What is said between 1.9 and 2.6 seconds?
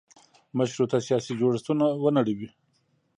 ونړوي.